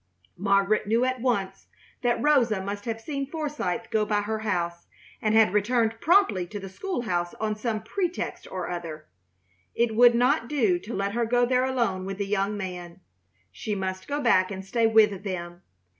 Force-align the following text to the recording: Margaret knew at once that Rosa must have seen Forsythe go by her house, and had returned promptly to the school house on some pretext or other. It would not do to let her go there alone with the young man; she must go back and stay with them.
Margaret 0.39 0.87
knew 0.87 1.05
at 1.05 1.21
once 1.21 1.67
that 2.01 2.23
Rosa 2.23 2.59
must 2.59 2.85
have 2.85 2.99
seen 2.99 3.27
Forsythe 3.27 3.91
go 3.91 4.03
by 4.03 4.21
her 4.21 4.39
house, 4.39 4.87
and 5.21 5.35
had 5.35 5.53
returned 5.53 6.01
promptly 6.01 6.47
to 6.47 6.59
the 6.59 6.69
school 6.69 7.03
house 7.03 7.35
on 7.35 7.55
some 7.55 7.83
pretext 7.83 8.47
or 8.51 8.67
other. 8.67 9.05
It 9.75 9.95
would 9.95 10.15
not 10.15 10.47
do 10.49 10.79
to 10.79 10.95
let 10.95 11.11
her 11.13 11.25
go 11.27 11.45
there 11.45 11.65
alone 11.65 12.05
with 12.05 12.17
the 12.17 12.25
young 12.25 12.57
man; 12.57 13.01
she 13.51 13.75
must 13.75 14.07
go 14.07 14.19
back 14.19 14.49
and 14.49 14.65
stay 14.65 14.87
with 14.87 15.23
them. 15.23 15.61